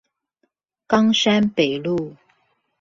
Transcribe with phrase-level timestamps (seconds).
[0.87, 2.15] 岡山北路